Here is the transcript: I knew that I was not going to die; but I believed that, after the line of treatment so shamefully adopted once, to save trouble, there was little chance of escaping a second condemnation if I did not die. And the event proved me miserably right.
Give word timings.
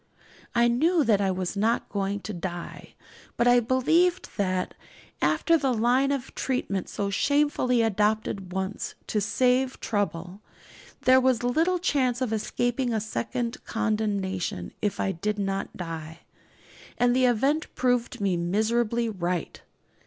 I 0.55 0.67
knew 0.67 1.03
that 1.03 1.21
I 1.21 1.29
was 1.29 1.55
not 1.55 1.87
going 1.87 2.21
to 2.21 2.33
die; 2.33 2.95
but 3.37 3.47
I 3.47 3.59
believed 3.59 4.29
that, 4.35 4.73
after 5.21 5.59
the 5.59 5.71
line 5.71 6.11
of 6.11 6.33
treatment 6.33 6.89
so 6.89 7.11
shamefully 7.11 7.83
adopted 7.83 8.51
once, 8.51 8.95
to 9.05 9.21
save 9.21 9.79
trouble, 9.79 10.41
there 11.01 11.21
was 11.21 11.43
little 11.43 11.77
chance 11.77 12.19
of 12.19 12.33
escaping 12.33 12.91
a 12.91 12.99
second 12.99 13.63
condemnation 13.63 14.73
if 14.81 14.99
I 14.99 15.11
did 15.11 15.37
not 15.37 15.77
die. 15.77 16.21
And 16.97 17.15
the 17.15 17.25
event 17.27 17.67
proved 17.75 18.19
me 18.19 18.35
miserably 18.37 19.07
right. 19.07 19.61